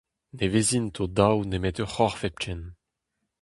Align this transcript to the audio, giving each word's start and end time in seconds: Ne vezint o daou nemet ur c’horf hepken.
Ne 0.37 0.47
vezint 0.53 0.95
o 1.03 1.05
daou 1.17 1.39
nemet 1.49 1.77
ur 1.83 1.91
c’horf 1.93 2.21
hepken. 2.23 2.61